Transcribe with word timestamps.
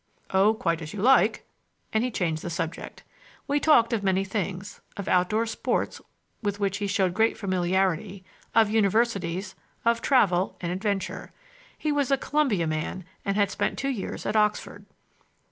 "Oh, 0.31 0.55
quite 0.55 0.81
as 0.81 0.93
you 0.93 0.99
like!"—and 1.03 2.03
he 2.03 2.09
changed 2.09 2.41
the 2.41 2.49
subject. 2.49 3.03
We 3.47 3.59
talked 3.59 3.93
of 3.93 4.01
many 4.01 4.23
things,—of 4.23 5.07
outdoor 5.07 5.45
sports, 5.45 6.01
with 6.41 6.59
which 6.59 6.77
he 6.77 6.87
showed 6.87 7.13
great 7.13 7.37
familiarity, 7.37 8.25
of 8.55 8.67
universities, 8.67 9.53
of 9.85 10.01
travel 10.01 10.57
and 10.59 10.71
adventure. 10.71 11.33
He 11.77 11.91
was 11.91 12.09
a 12.09 12.17
Columbia 12.17 12.65
man 12.65 13.05
and 13.23 13.35
had 13.35 13.51
spent 13.51 13.77
two 13.77 13.89
years 13.89 14.25
at 14.25 14.35
Oxford. 14.35 14.87